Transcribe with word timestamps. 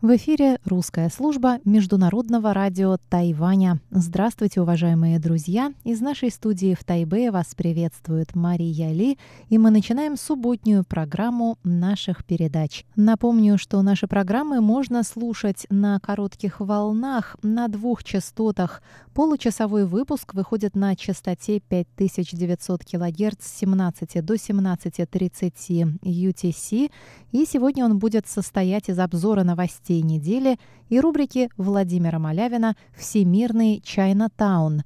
В 0.00 0.14
эфире 0.14 0.60
русская 0.64 1.10
служба 1.10 1.58
Международного 1.64 2.54
радио 2.54 2.98
Тайваня. 3.08 3.80
Здравствуйте, 3.90 4.60
уважаемые 4.60 5.18
друзья! 5.18 5.72
Из 5.82 6.00
нашей 6.00 6.30
студии 6.30 6.76
в 6.78 6.84
Тайбе 6.84 7.32
вас 7.32 7.56
приветствует 7.56 8.36
Мария 8.36 8.92
Ли, 8.92 9.18
и 9.48 9.58
мы 9.58 9.70
начинаем 9.70 10.16
субботнюю 10.16 10.84
программу 10.84 11.58
наших 11.64 12.24
передач. 12.24 12.84
Напомню, 12.94 13.58
что 13.58 13.82
наши 13.82 14.06
программы 14.06 14.60
можно 14.60 15.02
слушать 15.02 15.66
на 15.68 15.98
коротких 15.98 16.60
волнах 16.60 17.36
на 17.42 17.66
двух 17.66 18.04
частотах. 18.04 18.82
Получасовой 19.14 19.84
выпуск 19.84 20.32
выходит 20.34 20.76
на 20.76 20.94
частоте 20.94 21.58
5900 21.58 22.84
кГц 22.84 23.44
с 23.44 23.58
17 23.58 24.24
до 24.24 24.34
17.30 24.34 25.98
UTC, 26.02 26.92
и 27.32 27.44
сегодня 27.44 27.84
он 27.84 27.98
будет 27.98 28.28
состоять 28.28 28.88
из 28.88 29.00
обзора 29.00 29.42
новостей 29.42 29.87
новостей 29.88 30.02
недели 30.02 30.58
и 30.88 31.00
рубрики 31.00 31.48
Владимира 31.56 32.18
Малявина 32.18 32.76
«Всемирный 32.96 33.80
Чайна-таун». 33.84 34.82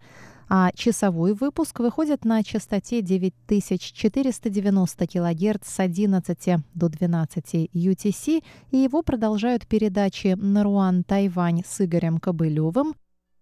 А 0.48 0.70
часовой 0.75 1.33
выпуск 1.33 1.78
выходит 1.80 2.25
на 2.27 2.45
частоте 2.45 3.01
9490 3.01 5.06
кГц 5.06 5.66
с 5.66 5.80
11 5.80 6.56
до 6.75 6.88
12 6.91 7.70
UTC, 7.73 8.45
и 8.70 8.77
его 8.77 9.02
продолжают 9.02 9.66
передачи 9.66 10.37
«Наруан 10.38 11.05
Тайвань» 11.05 11.62
с 11.66 11.80
Игорем 11.80 12.19
Кобылевым 12.19 12.92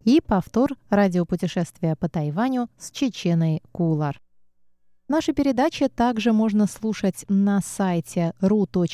и 0.04 0.20
повтор 0.24 0.76
радиопутешествия 0.88 1.96
по 1.96 2.08
Тайваню 2.08 2.68
с 2.78 2.92
Чеченой 2.92 3.60
Кулар. 3.72 4.20
Наши 5.08 5.32
передачи 5.32 5.88
также 5.88 6.32
можно 6.32 6.68
слушать 6.68 7.24
на 7.28 7.60
сайте 7.60 8.34
ru.rti.org 8.40 8.90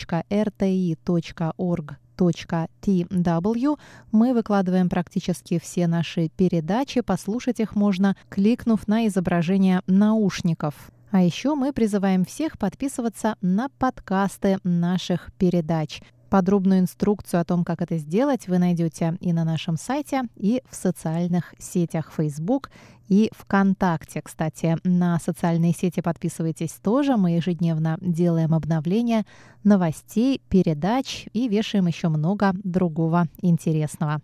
tw. 2.17 3.79
Мы 4.13 4.35
выкладываем 4.35 4.89
практически 4.89 5.59
все 5.59 5.87
наши 5.87 6.29
передачи. 6.37 7.01
Послушать 7.01 7.61
их 7.61 7.75
можно, 7.75 8.17
кликнув 8.29 8.89
на 8.89 9.07
изображение 9.07 9.83
наушников. 9.87 10.75
А 11.11 11.23
еще 11.23 11.55
мы 11.55 11.73
призываем 11.73 12.25
всех 12.25 12.59
подписываться 12.59 13.37
на 13.41 13.69
подкасты 13.79 14.59
наших 14.65 15.31
передач. 15.39 16.01
Подробную 16.29 16.81
инструкцию 16.81 17.41
о 17.41 17.45
том, 17.45 17.65
как 17.65 17.81
это 17.83 17.99
сделать, 17.99 18.49
вы 18.49 18.59
найдете 18.59 19.17
и 19.21 19.33
на 19.33 19.45
нашем 19.45 19.77
сайте, 19.77 20.23
и 20.35 20.63
в 20.69 20.75
социальных 20.75 21.55
сетях 21.59 22.13
Facebook 22.17 22.71
и 23.09 23.31
ВКонтакте. 23.37 24.23
Кстати, 24.23 24.77
на 24.85 25.19
социальные 25.21 25.73
сети 25.73 26.01
подписывайтесь 26.01 26.73
тоже. 26.83 27.17
Мы 27.17 27.33
ежедневно 27.33 27.99
делаем 28.01 28.55
обновления 28.55 29.25
новостей, 29.63 30.41
передач 30.49 31.27
и 31.33 31.49
вешаем 31.49 31.87
еще 31.87 32.09
много 32.09 32.53
другого 32.65 33.29
интересного. 33.41 34.21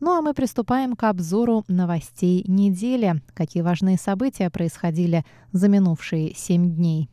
Ну 0.00 0.12
а 0.16 0.22
мы 0.22 0.34
приступаем 0.34 0.96
к 0.96 1.04
обзору 1.04 1.64
новостей 1.68 2.44
недели. 2.46 3.22
Какие 3.34 3.62
важные 3.62 3.98
события 3.98 4.50
происходили 4.50 5.24
за 5.52 5.68
минувшие 5.68 6.34
семь 6.34 6.74
дней. 6.74 7.08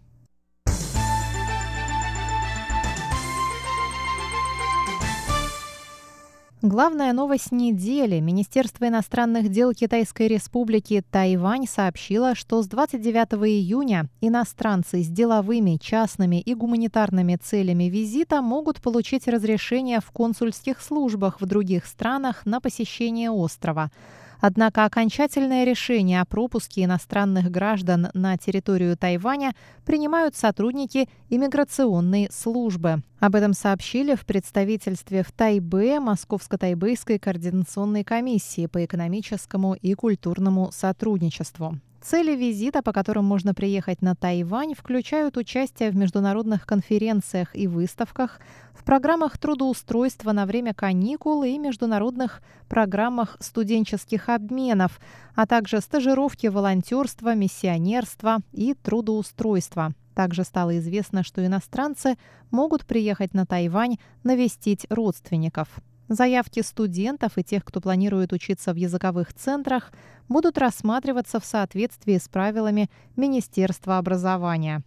Главная 6.63 7.11
новость 7.11 7.51
недели. 7.51 8.19
Министерство 8.19 8.87
иностранных 8.87 9.49
дел 9.49 9.73
Китайской 9.73 10.27
республики 10.27 11.03
Тайвань 11.09 11.65
сообщило, 11.67 12.35
что 12.35 12.61
с 12.61 12.67
29 12.67 13.33
июня 13.49 14.05
иностранцы 14.21 15.01
с 15.01 15.07
деловыми, 15.07 15.79
частными 15.81 16.39
и 16.39 16.53
гуманитарными 16.53 17.35
целями 17.37 17.85
визита 17.85 18.43
могут 18.43 18.79
получить 18.79 19.27
разрешение 19.27 20.01
в 20.01 20.11
консульских 20.11 20.81
службах 20.81 21.41
в 21.41 21.47
других 21.47 21.87
странах 21.87 22.45
на 22.45 22.61
посещение 22.61 23.31
острова. 23.31 23.89
Однако 24.41 24.85
окончательное 24.85 25.63
решение 25.63 26.19
о 26.19 26.25
пропуске 26.25 26.83
иностранных 26.83 27.51
граждан 27.51 28.09
на 28.15 28.37
территорию 28.37 28.97
Тайваня 28.97 29.53
принимают 29.85 30.35
сотрудники 30.35 31.07
иммиграционной 31.29 32.27
службы. 32.31 33.03
Об 33.19 33.35
этом 33.35 33.53
сообщили 33.53 34.15
в 34.15 34.25
представительстве 34.25 35.21
в 35.21 35.31
Тайбе 35.31 35.99
Московско-Тайбэйской 35.99 37.19
координационной 37.19 38.03
комиссии 38.03 38.65
по 38.65 38.83
экономическому 38.83 39.75
и 39.75 39.93
культурному 39.93 40.71
сотрудничеству. 40.71 41.79
Цели 42.01 42.35
визита, 42.35 42.81
по 42.81 42.93
которым 42.93 43.25
можно 43.25 43.53
приехать 43.53 44.01
на 44.01 44.15
Тайвань, 44.15 44.73
включают 44.73 45.37
участие 45.37 45.91
в 45.91 45.95
международных 45.95 46.65
конференциях 46.65 47.55
и 47.55 47.67
выставках, 47.67 48.39
в 48.73 48.83
программах 48.83 49.37
трудоустройства 49.37 50.31
на 50.31 50.47
время 50.47 50.73
каникул 50.73 51.43
и 51.43 51.59
международных 51.59 52.41
программах 52.67 53.37
студенческих 53.39 54.29
обменов, 54.29 54.99
а 55.35 55.45
также 55.45 55.79
стажировки, 55.79 56.47
волонтерства, 56.47 57.35
миссионерства 57.35 58.39
и 58.51 58.73
трудоустройства. 58.73 59.93
Также 60.15 60.43
стало 60.43 60.79
известно, 60.79 61.23
что 61.23 61.45
иностранцы 61.45 62.17
могут 62.49 62.87
приехать 62.87 63.35
на 63.35 63.45
Тайвань 63.45 63.97
навестить 64.23 64.87
родственников. 64.89 65.69
Заявки 66.11 66.59
студентов 66.59 67.37
и 67.37 67.43
тех, 67.43 67.63
кто 67.63 67.79
планирует 67.79 68.33
учиться 68.33 68.73
в 68.73 68.75
языковых 68.75 69.33
центрах, 69.33 69.93
будут 70.27 70.57
рассматриваться 70.57 71.39
в 71.39 71.45
соответствии 71.45 72.17
с 72.17 72.27
правилами 72.27 72.89
Министерства 73.15 73.97
образования. 73.97 74.83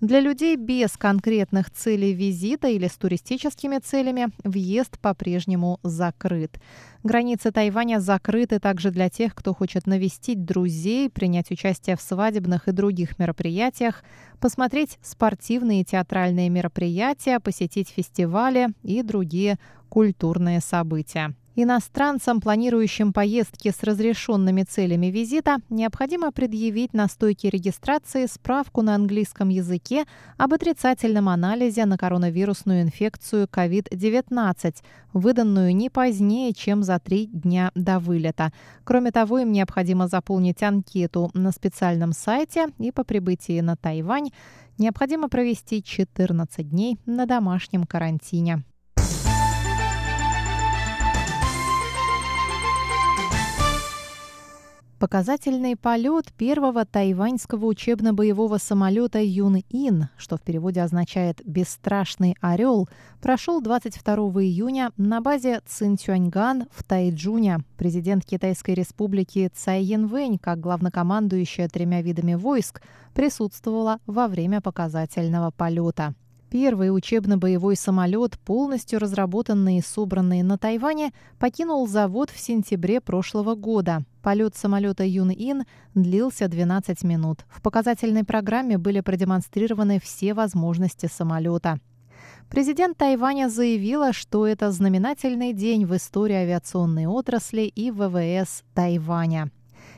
Для 0.00 0.20
людей 0.20 0.56
без 0.56 0.96
конкретных 0.96 1.70
целей 1.70 2.14
визита 2.14 2.68
или 2.68 2.86
с 2.86 2.96
туристическими 2.96 3.78
целями 3.78 4.28
въезд 4.44 4.98
по-прежнему 4.98 5.78
закрыт. 5.82 6.58
Границы 7.02 7.50
Тайваня 7.50 8.00
закрыты 8.00 8.60
также 8.60 8.90
для 8.90 9.10
тех, 9.10 9.34
кто 9.34 9.52
хочет 9.52 9.86
навестить 9.86 10.44
друзей, 10.44 11.10
принять 11.10 11.50
участие 11.50 11.96
в 11.96 12.00
свадебных 12.00 12.68
и 12.68 12.72
других 12.72 13.18
мероприятиях, 13.18 14.02
посмотреть 14.38 14.98
спортивные 15.02 15.82
и 15.82 15.84
театральные 15.84 16.48
мероприятия, 16.48 17.38
посетить 17.38 17.90
фестивали 17.90 18.68
и 18.82 19.02
другие 19.02 19.58
культурные 19.90 20.60
события. 20.60 21.34
Иностранцам, 21.56 22.40
планирующим 22.40 23.12
поездки 23.12 23.72
с 23.72 23.82
разрешенными 23.82 24.62
целями 24.62 25.08
визита, 25.08 25.58
необходимо 25.68 26.30
предъявить 26.30 26.94
на 26.94 27.08
стойке 27.08 27.50
регистрации 27.50 28.26
справку 28.26 28.82
на 28.82 28.94
английском 28.94 29.48
языке 29.48 30.04
об 30.38 30.54
отрицательном 30.54 31.28
анализе 31.28 31.86
на 31.86 31.98
коронавирусную 31.98 32.82
инфекцию 32.82 33.48
COVID-19, 33.48 34.76
выданную 35.12 35.74
не 35.74 35.90
позднее, 35.90 36.52
чем 36.52 36.84
за 36.84 37.00
три 37.00 37.26
дня 37.26 37.72
до 37.74 37.98
вылета. 37.98 38.52
Кроме 38.84 39.10
того, 39.10 39.40
им 39.40 39.50
необходимо 39.50 40.06
заполнить 40.06 40.62
анкету 40.62 41.32
на 41.34 41.50
специальном 41.50 42.12
сайте 42.12 42.68
и 42.78 42.92
по 42.92 43.02
прибытии 43.02 43.60
на 43.60 43.74
Тайвань 43.74 44.30
необходимо 44.78 45.28
провести 45.28 45.82
14 45.82 46.68
дней 46.68 46.98
на 47.06 47.26
домашнем 47.26 47.84
карантине. 47.84 48.62
Показательный 55.00 55.76
полет 55.76 56.26
первого 56.36 56.84
тайваньского 56.84 57.64
учебно-боевого 57.64 58.58
самолета 58.58 59.18
Юн-Ин, 59.18 60.08
что 60.18 60.36
в 60.36 60.42
переводе 60.42 60.82
означает 60.82 61.40
«бесстрашный 61.42 62.36
орел», 62.42 62.86
прошел 63.22 63.62
22 63.62 64.14
июня 64.42 64.92
на 64.98 65.22
базе 65.22 65.62
Цинтюаньган 65.66 66.66
в 66.70 66.84
Тайджуне. 66.84 67.60
Президент 67.78 68.26
Китайской 68.26 68.74
республики 68.74 69.50
Цай 69.54 69.82
Янвэнь, 69.82 70.36
как 70.36 70.60
главнокомандующая 70.60 71.70
тремя 71.70 72.02
видами 72.02 72.34
войск, 72.34 72.82
присутствовала 73.14 74.00
во 74.04 74.28
время 74.28 74.60
показательного 74.60 75.50
полета. 75.50 76.14
Первый 76.50 76.94
учебно-боевой 76.94 77.76
самолет, 77.76 78.38
полностью 78.38 78.98
разработанный 78.98 79.78
и 79.78 79.82
собранный 79.82 80.42
на 80.42 80.58
Тайване, 80.58 81.14
покинул 81.38 81.88
завод 81.88 82.28
в 82.28 82.38
сентябре 82.38 83.00
прошлого 83.00 83.54
года. 83.54 84.04
Полет 84.22 84.54
самолета 84.54 85.04
Юн-Ин 85.04 85.64
длился 85.94 86.48
12 86.48 87.04
минут. 87.04 87.46
В 87.48 87.62
показательной 87.62 88.24
программе 88.24 88.76
были 88.76 89.00
продемонстрированы 89.00 89.98
все 89.98 90.34
возможности 90.34 91.06
самолета. 91.06 91.80
Президент 92.50 92.98
Тайваня 92.98 93.48
заявила, 93.48 94.12
что 94.12 94.46
это 94.46 94.70
знаменательный 94.72 95.54
день 95.54 95.86
в 95.86 95.96
истории 95.96 96.34
авиационной 96.34 97.06
отрасли 97.06 97.62
и 97.62 97.90
ВВС 97.90 98.62
Тайваня. 98.74 99.50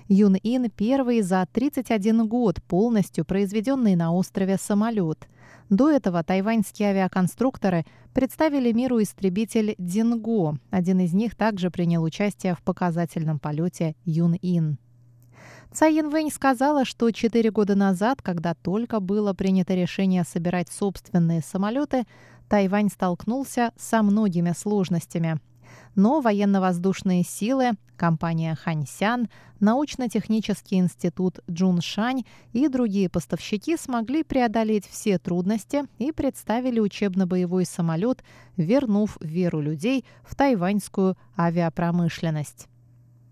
Юн-Ин– 0.08 0.70
первый 0.76 1.22
за 1.22 1.46
31 1.52 2.28
год 2.28 2.62
полностью 2.62 3.24
произведенный 3.24 3.96
на 3.96 4.12
острове 4.12 4.56
самолет– 4.56 5.26
До 5.70 5.90
этого 5.90 6.22
тайваньские 6.22 6.90
авиаконструкторы 6.90 7.84
представили 8.12 8.72
миру 8.72 9.00
истребитель 9.00 9.74
«Динго». 9.78 10.58
Один 10.70 11.00
из 11.00 11.12
них 11.14 11.34
также 11.34 11.70
принял 11.70 12.02
участие 12.02 12.54
в 12.54 12.62
показательном 12.62 13.38
полете 13.38 13.94
«Юн-Ин». 14.04 14.78
Цай 15.72 15.94
Янвэнь 15.94 16.30
сказала, 16.30 16.84
что 16.84 17.10
четыре 17.10 17.50
года 17.50 17.74
назад, 17.74 18.20
когда 18.20 18.54
только 18.54 19.00
было 19.00 19.32
принято 19.32 19.74
решение 19.74 20.22
собирать 20.24 20.68
собственные 20.70 21.40
самолеты, 21.40 22.04
Тайвань 22.48 22.90
столкнулся 22.90 23.72
со 23.78 24.02
многими 24.02 24.52
сложностями. 24.54 25.40
Но 25.94 26.20
военно-воздушные 26.20 27.24
силы, 27.24 27.72
компания 27.96 28.54
Ханьсян, 28.54 29.28
научно-технический 29.60 30.76
институт 30.76 31.40
Джуншань 31.50 32.24
и 32.52 32.68
другие 32.68 33.08
поставщики 33.08 33.76
смогли 33.76 34.22
преодолеть 34.24 34.86
все 34.86 35.18
трудности 35.18 35.84
и 35.98 36.12
представили 36.12 36.80
учебно-боевой 36.80 37.64
самолет, 37.64 38.24
вернув 38.56 39.18
веру 39.20 39.60
людей 39.60 40.04
в 40.24 40.34
тайваньскую 40.34 41.16
авиапромышленность. 41.38 42.68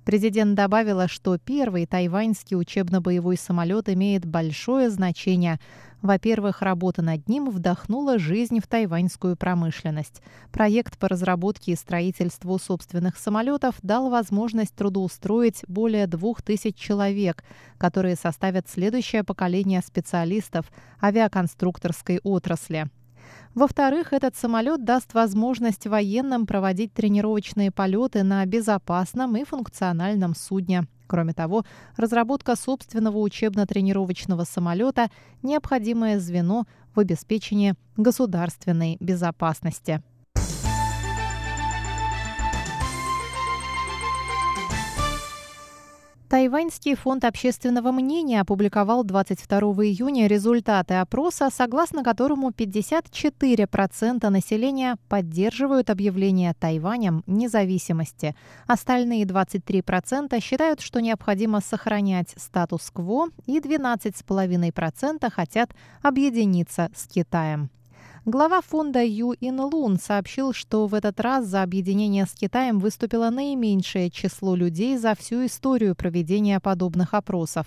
Президент 0.05 0.55
добавила, 0.55 1.09
что 1.09 1.37
первый 1.37 1.87
тайваньский 1.87 2.57
учебно-боевой 2.57 3.37
самолет 3.37 3.89
имеет 3.89 4.25
большое 4.25 4.89
значение. 4.89 5.61
Во-первых, 6.01 6.63
работа 6.63 7.03
над 7.03 7.29
ним 7.29 7.51
вдохнула 7.51 8.19
жизнь 8.19 8.61
в 8.61 8.67
тайваньскую 8.67 9.37
промышленность. 9.37 10.23
Проект 10.51 10.99
по 10.99 11.09
разработке 11.09 11.73
и 11.73 11.77
строительству 11.77 12.59
собственных 12.59 13.19
самолетов 13.19 13.75
дал 13.83 14.09
возможность 14.09 14.75
трудоустроить 14.75 15.63
более 15.69 16.07
двух 16.07 16.41
тысяч 16.41 16.77
человек, 16.77 17.45
которые 17.77 18.17
составят 18.17 18.69
следующее 18.69 19.23
поколение 19.23 19.83
специалистов 19.83 20.73
авиаконструкторской 21.03 22.21
отрасли. 22.23 22.89
Во-вторых, 23.55 24.13
этот 24.13 24.37
самолет 24.37 24.85
даст 24.85 25.15
возможность 25.15 25.87
военным 25.87 26.47
проводить 26.47 26.93
тренировочные 26.93 27.71
полеты 27.71 28.23
на 28.23 28.45
безопасном 28.47 29.37
и 29.37 29.45
функциональном 29.45 30.35
судне. 30.35 30.87
Кроме 31.07 31.33
того, 31.33 31.65
разработка 31.97 32.55
собственного 32.55 33.19
учебно-тренировочного 33.19 34.45
самолета– 34.45 35.11
необходимое 35.43 36.21
звено 36.21 36.67
в 36.95 37.01
обеспечении 37.01 37.75
государственной 37.97 38.97
безопасности. 39.01 40.03
Тайваньский 46.31 46.95
фонд 46.95 47.25
общественного 47.25 47.91
мнения 47.91 48.41
опубликовал 48.41 49.03
22 49.03 49.59
июня 49.85 50.29
результаты 50.29 50.95
опроса, 50.95 51.49
согласно 51.53 52.05
которому 52.05 52.51
54% 52.51 54.29
населения 54.29 54.97
поддерживают 55.09 55.91
объявление 55.91 56.55
Тайванем 56.55 57.25
независимости. 57.27 58.37
Остальные 58.69 59.25
23% 59.25 60.41
считают, 60.41 60.81
что 60.81 61.01
необходимо 61.01 61.61
сохранять 61.61 62.33
статус-кво, 62.37 63.31
и 63.47 63.59
12,5% 63.59 65.31
хотят 65.33 65.75
объединиться 66.01 66.91
с 66.95 67.09
Китаем. 67.09 67.71
Глава 68.27 68.61
фонда 68.61 69.03
Ю 69.03 69.35
Ин 69.41 69.61
Лун 69.61 69.99
сообщил, 69.99 70.53
что 70.53 70.87
в 70.87 70.93
этот 70.93 71.19
раз 71.21 71.47
за 71.47 71.63
объединение 71.63 72.27
с 72.27 72.33
Китаем 72.33 72.79
выступило 72.79 73.31
наименьшее 73.31 74.11
число 74.11 74.55
людей 74.55 74.99
за 74.99 75.15
всю 75.15 75.47
историю 75.47 75.95
проведения 75.95 76.61
подобных 76.61 77.15
опросов. 77.15 77.67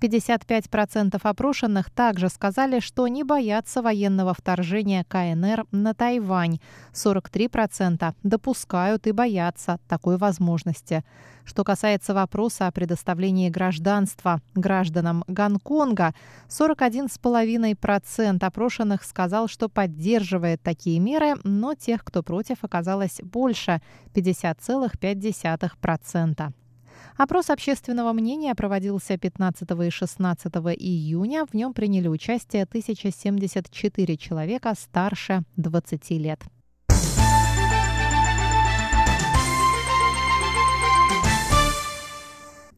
55% 0.00 1.20
опрошенных 1.22 1.90
также 1.90 2.28
сказали, 2.28 2.80
что 2.80 3.06
не 3.08 3.24
боятся 3.24 3.80
военного 3.82 4.34
вторжения 4.34 5.04
КНР 5.04 5.66
на 5.70 5.94
Тайвань. 5.94 6.60
43% 6.92 8.14
допускают 8.22 9.06
и 9.06 9.12
боятся 9.12 9.78
такой 9.88 10.16
возможности. 10.16 11.04
Что 11.44 11.62
касается 11.64 12.14
вопроса 12.14 12.66
о 12.66 12.72
предоставлении 12.72 13.50
гражданства 13.50 14.40
гражданам 14.54 15.24
Гонконга, 15.26 16.14
41,5% 16.48 18.44
опрошенных 18.44 19.04
сказал, 19.04 19.48
что 19.48 19.68
поддерживает 19.68 20.62
такие 20.62 21.00
меры, 21.00 21.34
но 21.44 21.74
тех, 21.74 22.04
кто 22.04 22.22
против, 22.22 22.58
оказалось 22.62 23.20
больше– 23.22 23.82
50,5%. 24.14 26.52
Опрос 27.16 27.50
общественного 27.50 28.12
мнения 28.12 28.54
проводился 28.54 29.18
15 29.18 29.68
и 29.86 29.90
16 29.90 30.46
июня. 30.78 31.44
В 31.46 31.54
нем 31.54 31.72
приняли 31.74 32.08
участие 32.08 32.62
1074 32.64 34.16
человека 34.16 34.74
старше 34.78 35.42
20 35.56 36.10
лет. 36.10 36.40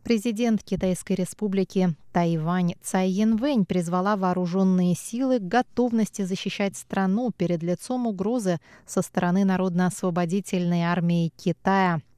Президент 0.02 0.64
Китайской 0.64 1.12
республики 1.12 1.94
Тайвань 2.12 2.74
Цай 2.82 3.08
Янвэнь 3.08 3.64
призвала 3.64 4.16
вооруженные 4.16 4.94
силы 4.94 5.38
к 5.38 5.42
готовности 5.42 6.22
защищать 6.22 6.76
страну 6.76 7.30
перед 7.30 7.62
лицом 7.62 8.06
угрозы 8.06 8.58
со 8.84 9.00
стороны 9.00 9.44
Народно-освободительной 9.44 10.82
армии 10.82 11.32
Китая– 11.36 12.00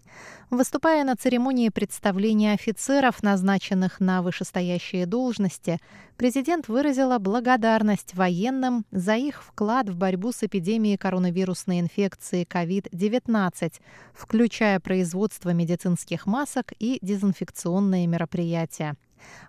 Выступая 0.50 1.04
на 1.04 1.16
церемонии 1.16 1.68
представления 1.70 2.52
офицеров, 2.52 3.22
назначенных 3.22 3.98
на 4.00 4.22
вышестоящие 4.22 5.06
должности, 5.06 5.78
президент 6.16 6.68
выразила 6.68 7.18
благодарность 7.18 8.14
военным 8.14 8.84
за 8.90 9.16
их 9.16 9.42
вклад 9.42 9.88
в 9.88 9.96
борьбу 9.96 10.32
с 10.32 10.42
эпидемией 10.42 10.98
коронавирусной 10.98 11.80
инфекции 11.80 12.46
COVID-19, 12.46 13.72
включая 14.12 14.80
производство 14.80 15.50
медицинских 15.50 16.26
масок 16.26 16.72
и 16.78 16.98
дезинфекционные 17.00 18.06
мероприятия. 18.06 18.96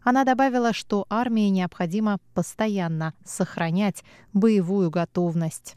Она 0.03 0.23
добавила, 0.23 0.71
что 0.71 1.05
армии 1.09 1.49
необходимо 1.49 2.19
постоянно 2.33 3.13
сохранять 3.25 4.03
боевую 4.33 4.89
готовность. 4.89 5.75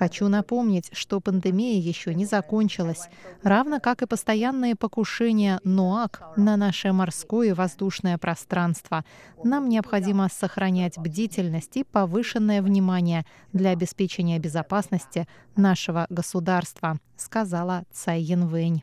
Хочу 0.00 0.28
напомнить, 0.28 0.88
что 0.94 1.20
пандемия 1.20 1.78
еще 1.78 2.14
не 2.14 2.24
закончилась, 2.24 3.10
равно 3.42 3.80
как 3.80 4.00
и 4.00 4.06
постоянные 4.06 4.74
покушения 4.74 5.60
НОАК 5.62 6.38
на 6.38 6.56
наше 6.56 6.90
морское 6.94 7.50
и 7.50 7.52
воздушное 7.52 8.16
пространство. 8.16 9.04
Нам 9.44 9.68
необходимо 9.68 10.28
сохранять 10.32 10.96
бдительность 10.96 11.76
и 11.76 11.84
повышенное 11.84 12.62
внимание 12.62 13.26
для 13.52 13.72
обеспечения 13.72 14.38
безопасности 14.38 15.28
нашего 15.54 16.06
государства, 16.08 16.96
сказала 17.18 17.84
Цай 17.92 18.22
Янвэнь. 18.22 18.82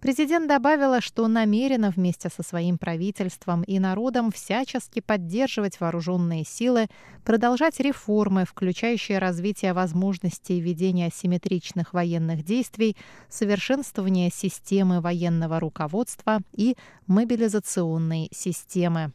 Президент 0.00 0.48
добавила, 0.48 1.00
что 1.00 1.26
намерена 1.28 1.90
вместе 1.90 2.28
со 2.28 2.42
своим 2.42 2.76
правительством 2.76 3.62
и 3.62 3.78
народом 3.78 4.30
всячески 4.30 5.00
поддерживать 5.00 5.80
вооруженные 5.80 6.44
силы, 6.44 6.88
продолжать 7.24 7.80
реформы, 7.80 8.44
включающие 8.44 9.18
развитие 9.18 9.72
возможностей 9.72 10.60
ведения 10.60 11.06
асимметричных 11.06 11.94
военных 11.94 12.44
действий, 12.44 12.96
совершенствование 13.28 14.30
системы 14.30 15.00
военного 15.00 15.58
руководства 15.58 16.40
и 16.52 16.76
мобилизационной 17.06 18.28
системы. 18.32 19.12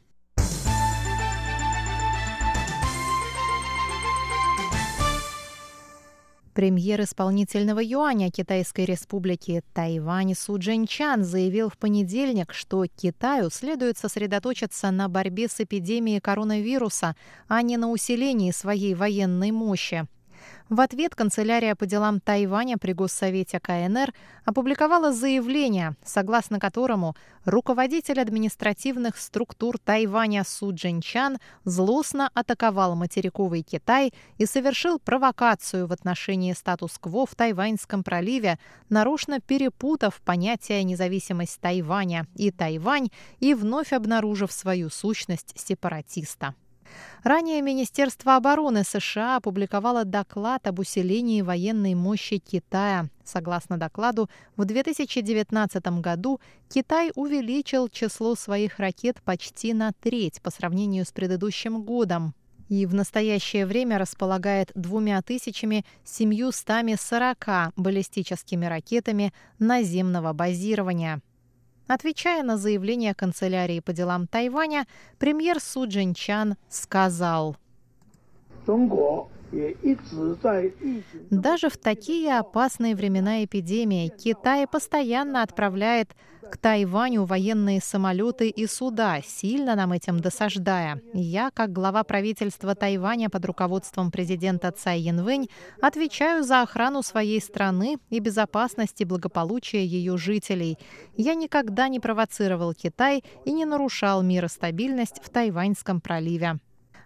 Премьер 6.60 7.00
исполнительного 7.04 7.80
юаня 7.82 8.30
Китайской 8.30 8.84
республики 8.84 9.63
Тайвань 9.74 10.36
Су 10.36 10.58
Джинчан 10.58 11.24
заявил 11.24 11.70
в 11.70 11.78
понедельник, 11.78 12.54
что 12.54 12.86
Китаю 12.86 13.50
следует 13.50 13.98
сосредоточиться 13.98 14.92
на 14.92 15.08
борьбе 15.08 15.48
с 15.48 15.62
эпидемией 15.62 16.20
коронавируса, 16.20 17.16
а 17.48 17.62
не 17.62 17.78
на 17.78 17.89
усилении 17.89 18.51
своей 18.51 18.94
военной 18.94 19.51
мощи. 19.51 20.06
В 20.69 20.81
ответ 20.81 21.15
канцелярия 21.15 21.75
по 21.75 21.86
делам 21.86 22.19
Тайваня 22.19 22.77
при 22.77 22.93
Госсовете 22.93 23.60
КНР 23.60 24.13
опубликовала 24.46 25.12
заявление, 25.12 25.96
согласно 26.05 26.60
которому 26.60 27.15
руководитель 27.46 28.22
административных 28.22 29.17
структур 29.17 29.79
Тайваня 29.79 30.43
Су 30.43 30.74
Джинчан 30.74 31.39
злостно 31.63 32.29
атаковал 32.34 32.96
материковый 32.96 33.63
Китай 33.63 34.13
и 34.38 34.46
совершил 34.46 35.00
провокацию 35.00 35.88
в 35.88 35.91
отношении 35.91 36.53
статус-кво 36.53 37.25
в 37.25 37.36
Тайваньском 37.36 38.03
проливе, 38.03 38.60
нарочно 38.89 39.39
перепутав 39.39 40.22
понятие 40.22 40.84
независимость 40.84 41.60
Тайваня 41.60 42.27
и 42.36 42.51
Тайвань 42.51 43.10
и 43.39 43.53
вновь 43.53 43.93
обнаружив 43.93 44.51
свою 44.51 44.89
сущность 44.89 45.53
сепаратиста. 45.60 46.53
Ранее 47.24 47.62
Министерство 47.62 48.38
обороны 48.38 48.84
США 48.84 49.38
опубликовало 49.38 50.05
доклад 50.05 50.67
об 50.67 50.79
усилении 50.79 51.41
военной 51.41 51.93
мощи 51.93 52.38
Китая. 52.38 53.08
Согласно 53.25 53.77
докладу, 53.77 54.29
в 54.55 54.65
2019 54.65 55.86
году 56.00 56.39
Китай 56.69 57.12
увеличил 57.15 57.89
число 57.89 58.36
своих 58.36 58.79
ракет 58.79 59.22
почти 59.24 59.74
на 59.74 59.91
треть 59.91 60.41
по 60.41 60.50
сравнению 60.50 61.05
с 61.05 61.12
предыдущим 61.12 61.84
годом. 61.84 62.34
и 62.69 62.86
в 62.86 62.93
настоящее 62.93 63.65
время 63.65 63.98
располагает 63.98 64.72
двумя 64.75 65.22
тысячами 65.24 65.84
семьюстами 66.03 66.96
сорока 67.00 67.74
баллистическими 67.75 68.67
ракетами 68.67 69.34
наземного 69.58 70.34
базирования. 70.34 71.19
Отвечая 71.89 72.43
на 72.43 72.58
заявление 72.58 73.15
канцелярии 73.15 73.79
по 73.79 73.93
делам 73.93 74.27
Тайваня, 74.27 74.86
премьер 75.17 75.60
Су 75.60 75.88
Джинчан 75.88 76.55
сказал– 76.69 77.58
даже 81.29 81.70
в 81.70 81.77
такие 81.77 82.38
опасные 82.38 82.96
времена 82.96 83.44
эпидемии 83.44 84.10
Китай 84.10 84.68
постоянно 84.68 85.44
отправляет 85.44 86.15
к 86.50 86.58
Тайваню 86.58 87.25
военные 87.25 87.79
самолеты 87.79 88.50
и 88.50 88.65
суда, 88.65 89.22
сильно 89.24 89.75
нам 89.75 89.91
этим 89.91 90.20
досаждая. 90.20 91.01
Я, 91.13 91.51
как 91.51 91.72
глава 91.72 92.03
правительства 92.03 92.75
Тайваня 92.75 93.29
под 93.29 93.46
руководством 93.46 94.12
президента 94.12 94.72
Цай 94.72 95.00
Янвэнь, 95.01 95.50
отвечаю 95.82 96.44
за 96.44 96.62
охрану 96.62 97.03
своей 97.03 97.41
страны 97.41 97.98
и 98.10 98.20
безопасность 98.20 99.01
и 99.01 99.06
благополучие 99.06 99.86
ее 99.86 100.18
жителей. 100.18 100.77
Я 101.15 101.36
никогда 101.36 101.88
не 101.88 102.00
провоцировал 102.00 102.74
Китай 102.74 103.24
и 103.46 103.51
не 103.51 103.65
нарушал 103.65 104.24
мир 104.24 104.46
и 104.46 104.48
стабильность 104.48 105.22
в 105.24 105.29
Тайваньском 105.29 106.01
проливе. 106.01 106.60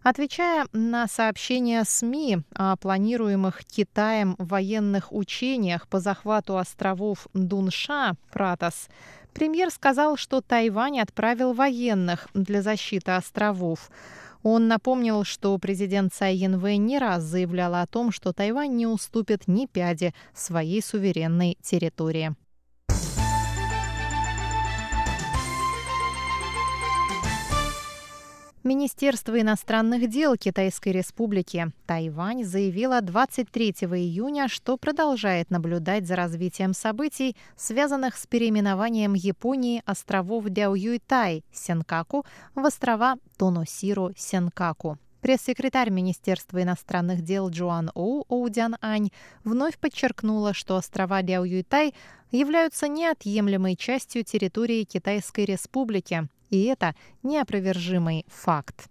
Отвечая 0.03 0.67
на 0.73 1.07
сообщения 1.07 1.85
СМИ 1.85 2.39
о 2.55 2.75
планируемых 2.75 3.63
Китаем 3.63 4.35
военных 4.37 5.13
учениях 5.13 5.87
по 5.87 6.01
захвату 6.01 6.57
островов 6.57 7.27
Дунша, 7.33 8.15
Пратос, 8.29 8.89
премьер 9.33 9.71
сказал, 9.71 10.17
что 10.17 10.41
Тайвань 10.41 10.99
отправил 10.99 11.53
военных 11.53 12.27
для 12.33 12.61
защиты 12.61 13.11
островов. 13.11 13.89
Он 14.43 14.67
напомнил, 14.67 15.23
что 15.23 15.57
президент 15.57 16.13
Цай 16.13 16.35
Янвэй 16.35 16.75
не 16.75 16.99
раз 16.99 17.23
заявляла 17.23 17.81
о 17.81 17.87
том, 17.87 18.11
что 18.11 18.33
Тайвань 18.33 18.75
не 18.75 18.87
уступит 18.87 19.47
ни 19.47 19.67
пяди 19.67 20.13
своей 20.33 20.81
суверенной 20.81 21.57
территории. 21.61 22.35
Министерство 28.65 29.41
иностранных 29.41 30.09
дел 30.09 30.37
Китайской 30.37 30.93
Республики 30.93 31.73
Тайвань 31.85 32.45
заявило 32.45 33.01
23 33.01 33.71
июня, 33.71 34.47
что 34.47 34.77
продолжает 34.77 35.49
наблюдать 35.49 36.07
за 36.07 36.15
развитием 36.15 36.73
событий, 36.73 37.35
связанных 37.57 38.15
с 38.15 38.25
переименованием 38.25 39.15
Японии 39.15 39.83
островов 39.85 40.45
Дяоюйтай 40.47 41.43
Сенкаку 41.51 42.25
в 42.55 42.65
острова 42.65 43.17
Тоносиру 43.37 44.11
Сенкаку. 44.15 44.97
Пресс-секретарь 45.19 45.89
Министерства 45.89 46.63
иностранных 46.63 47.21
дел 47.21 47.49
Джоан 47.49 47.91
Оу 47.95 48.23
Оудян 48.29 48.77
Ань 48.79 49.09
вновь 49.43 49.77
подчеркнула, 49.77 50.53
что 50.53 50.77
острова 50.77 51.21
Дяоюйтай 51.21 51.93
являются 52.31 52.87
неотъемлемой 52.87 53.75
частью 53.75 54.23
территории 54.23 54.85
Китайской 54.85 55.43
Республики 55.43 56.29
и 56.53 56.65
это 56.65 56.93
неопровержимый 57.23 58.25
факт. 58.29 58.89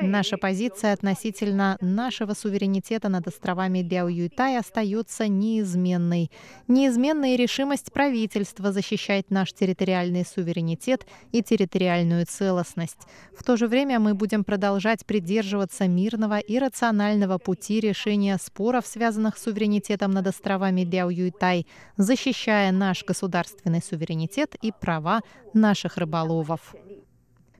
Наша 0.00 0.36
позиция 0.36 0.92
относительно 0.92 1.76
нашего 1.80 2.34
суверенитета 2.34 3.08
над 3.08 3.26
островами 3.26 3.80
Дяо-Юйтай 3.80 4.58
остается 4.58 5.28
неизменной. 5.28 6.30
Неизменная 6.68 7.36
решимость 7.36 7.92
правительства 7.92 8.72
защищать 8.72 9.30
наш 9.30 9.52
территориальный 9.52 10.24
суверенитет 10.24 11.06
и 11.30 11.42
территориальную 11.42 12.26
целостность. 12.26 12.98
В 13.36 13.44
то 13.44 13.56
же 13.56 13.68
время 13.68 14.00
мы 14.00 14.14
будем 14.14 14.44
продолжать 14.44 15.04
придерживаться 15.04 15.86
мирного 15.86 16.38
и 16.38 16.58
рационального 16.58 17.38
пути 17.38 17.80
решения 17.80 18.38
споров, 18.38 18.86
связанных 18.86 19.36
с 19.36 19.42
суверенитетом 19.42 20.12
над 20.12 20.26
островами 20.26 20.82
Дяо-Юйтай, 20.82 21.66
защищая 21.96 22.72
наш 22.72 23.04
государственный 23.04 23.82
суверенитет 23.82 24.54
и 24.62 24.72
права 24.72 25.20
наших 25.52 25.96
рыболовов. 25.98 26.74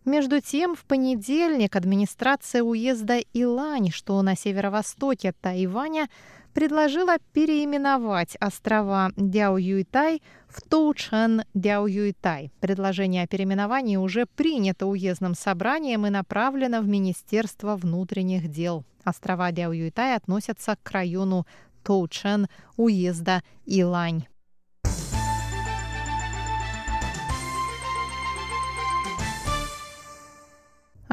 Между 0.04 0.40
тем, 0.40 0.74
в 0.74 0.84
понедельник 0.84 1.76
администрация 1.76 2.62
уезда 2.62 3.18
Илань, 3.32 3.90
что 3.92 4.20
на 4.22 4.36
северо-востоке 4.36 5.32
Тайваня, 5.40 6.08
предложила 6.54 7.16
переименовать 7.32 8.36
острова 8.40 9.12
Дяо-Юйтай 9.16 10.20
в 10.48 10.60
Тоучэн 10.60 11.44
Дяо-Юйтай. 11.54 12.50
Предложение 12.60 13.22
о 13.22 13.26
переименовании 13.28 13.96
уже 13.96 14.26
принято 14.26 14.86
уездным 14.86 15.34
собранием 15.34 16.04
и 16.06 16.10
направлено 16.10 16.80
в 16.80 16.88
Министерство 16.88 17.76
внутренних 17.76 18.48
дел. 18.48 18.84
Острова 19.04 19.52
Дяо-Юйтай 19.52 20.16
относятся 20.16 20.76
к 20.82 20.90
району 20.90 21.46
Тоучэн 21.84 22.48
уезда 22.76 23.42
Илань. 23.66 24.26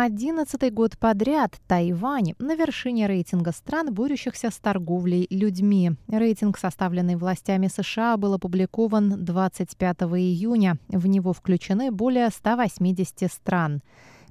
Одиннадцатый 0.02 0.70
год 0.70 0.98
подряд 0.98 1.60
Тайвань 1.68 2.34
на 2.40 2.56
вершине 2.56 3.06
рейтинга 3.06 3.52
стран, 3.52 3.94
борющихся 3.94 4.50
с 4.50 4.58
торговлей 4.58 5.28
людьми. 5.30 5.92
Рейтинг, 6.08 6.58
составленный 6.58 7.18
властями 7.18 7.68
США, 7.68 8.16
был 8.16 8.36
опубликован 8.36 9.26
25 9.26 9.98
июня. 10.04 10.78
В 10.88 11.06
него 11.06 11.34
включены 11.34 11.92
более 11.92 12.30
180 12.30 13.30
стран. 13.30 13.82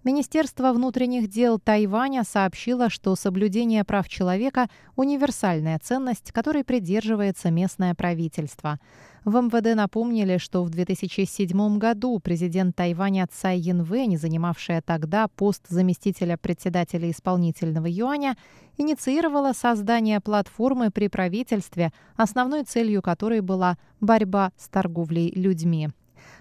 Министерство 0.04 0.72
внутренних 0.72 1.28
дел 1.28 1.58
Тайваня 1.58 2.24
сообщило, 2.24 2.88
что 2.88 3.14
соблюдение 3.14 3.84
прав 3.84 4.08
человека– 4.08 4.70
универсальная 4.96 5.78
ценность, 5.78 6.32
которой 6.32 6.64
придерживается 6.64 7.50
местное 7.50 7.94
правительство. 7.94 8.78
В 9.24 9.36
МВД 9.40 9.74
напомнили, 9.74 10.38
что 10.38 10.62
в 10.64 10.70
2007 10.70 11.78
году 11.78 12.18
президент 12.18 12.76
Тайваня 12.76 13.26
Цай 13.30 13.58
Янвэнь, 13.58 14.16
занимавшая 14.16 14.80
тогда 14.80 15.28
пост 15.28 15.64
заместителя 15.68 16.36
председателя 16.36 17.10
исполнительного 17.10 17.86
юаня, 17.88 18.36
инициировала 18.76 19.52
создание 19.52 20.20
платформы 20.20 20.90
при 20.90 21.08
правительстве, 21.08 21.92
основной 22.16 22.62
целью 22.64 23.02
которой 23.02 23.40
была 23.40 23.76
борьба 24.00 24.52
с 24.56 24.68
торговлей 24.68 25.32
людьми. 25.34 25.90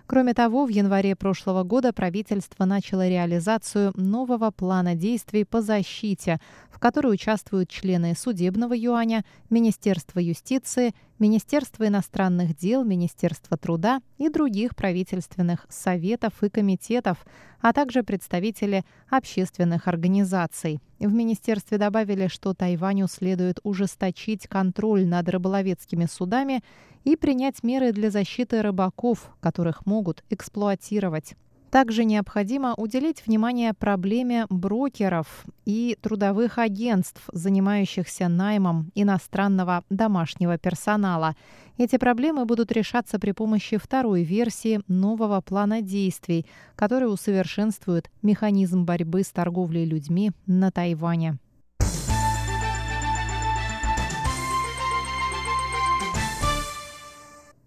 Кроме 0.07 0.33
того, 0.33 0.65
в 0.65 0.69
январе 0.69 1.17
прошлого 1.17 1.63
года 1.63 1.91
правительство 1.91 2.63
начало 2.63 3.09
реализацию 3.09 3.91
нового 3.95 4.51
плана 4.51 4.95
действий 4.95 5.43
по 5.43 5.61
защите, 5.61 6.39
в 6.71 6.79
которой 6.79 7.13
участвуют 7.13 7.69
члены 7.69 8.15
судебного 8.15 8.73
юаня, 8.73 9.25
Министерства 9.49 10.19
юстиции, 10.19 10.93
Министерства 11.19 11.87
иностранных 11.87 12.55
дел, 12.55 12.85
Министерства 12.85 13.57
труда 13.57 13.99
и 14.17 14.29
других 14.29 14.77
правительственных 14.77 15.65
советов 15.67 16.41
и 16.41 16.49
комитетов, 16.49 17.25
а 17.59 17.73
также 17.73 18.03
представители 18.03 18.85
общественных 19.09 19.89
организаций. 19.89 20.79
В 20.99 21.11
министерстве 21.11 21.77
добавили, 21.77 22.27
что 22.27 22.53
Тайваню 22.53 23.07
следует 23.07 23.59
ужесточить 23.63 24.47
контроль 24.47 25.05
над 25.05 25.27
рыболовецкими 25.27 26.05
судами 26.05 26.63
и 27.07 27.15
принять 27.15 27.63
меры 27.63 27.93
для 27.93 28.11
защиты 28.11 28.61
рыбаков, 28.61 29.31
которых 29.39 29.85
могут 29.85 30.25
эксплуатировать. 30.29 31.35
Также 31.71 32.03
необходимо 32.03 32.73
уделить 32.75 33.25
внимание 33.25 33.73
проблеме 33.73 34.45
брокеров 34.49 35.45
и 35.63 35.97
трудовых 36.01 36.57
агентств, 36.57 37.21
занимающихся 37.31 38.27
наймом 38.27 38.91
иностранного 38.93 39.85
домашнего 39.89 40.57
персонала. 40.57 41.37
Эти 41.77 41.97
проблемы 41.97 42.43
будут 42.43 42.73
решаться 42.73 43.19
при 43.19 43.31
помощи 43.31 43.77
второй 43.77 44.23
версии 44.23 44.81
нового 44.89 45.39
плана 45.39 45.81
действий, 45.81 46.45
который 46.75 47.05
усовершенствует 47.05 48.11
механизм 48.21 48.83
борьбы 48.83 49.23
с 49.23 49.31
торговлей 49.31 49.85
людьми 49.85 50.31
на 50.45 50.71
Тайване. 50.71 51.37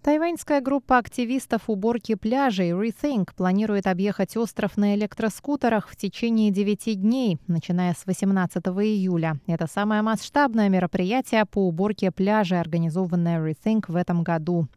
Тайваньская 0.02 0.62
группа 0.62 0.96
активистов 0.96 1.68
уборки 1.68 2.14
пляжей 2.14 2.70
Rethink 2.70 3.34
планирует 3.36 3.86
объехать 3.86 4.34
остров 4.34 4.78
на 4.78 4.94
электроскутерах 4.94 5.90
в 5.90 5.96
течение 5.96 6.50
9 6.50 6.98
дней, 6.98 7.36
начиная 7.48 7.92
с 7.92 8.06
18 8.06 8.64
июля. 8.66 9.38
Это 9.46 9.66
самое 9.66 10.00
масштабное 10.00 10.70
мероприятие 10.70 11.44
по 11.44 11.68
уборке 11.68 12.10
пляжей, 12.10 12.58
организованное 12.60 13.46
Rethink 13.46 13.84
в 13.88 13.96
этом 13.96 14.22
году. 14.22 14.68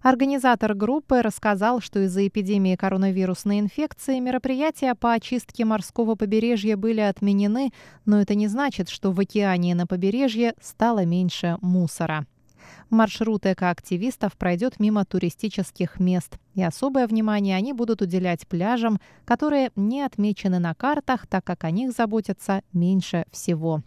Организатор 0.00 0.74
группы 0.74 1.20
рассказал, 1.20 1.82
что 1.82 2.00
из-за 2.06 2.26
эпидемии 2.26 2.74
коронавирусной 2.74 3.60
инфекции 3.60 4.18
мероприятия 4.18 4.94
по 4.94 5.12
очистке 5.12 5.66
морского 5.66 6.14
побережья 6.14 6.78
были 6.78 7.00
отменены, 7.00 7.70
но 8.06 8.18
это 8.18 8.34
не 8.34 8.48
значит, 8.48 8.88
что 8.88 9.12
в 9.12 9.20
океане 9.20 9.72
и 9.72 9.74
на 9.74 9.86
побережье 9.86 10.54
стало 10.58 11.04
меньше 11.04 11.58
мусора. 11.60 12.26
Маршрут 12.90 13.46
экоактивистов 13.46 14.36
пройдет 14.36 14.80
мимо 14.80 15.04
туристических 15.04 16.00
мест. 16.00 16.38
И 16.54 16.62
особое 16.62 17.06
внимание 17.06 17.56
они 17.56 17.72
будут 17.72 18.02
уделять 18.02 18.46
пляжам, 18.48 19.00
которые 19.24 19.70
не 19.76 20.02
отмечены 20.02 20.58
на 20.58 20.74
картах, 20.74 21.26
так 21.28 21.44
как 21.44 21.64
о 21.64 21.70
них 21.70 21.92
заботятся 21.92 22.62
меньше 22.72 23.24
всего. 23.30 23.82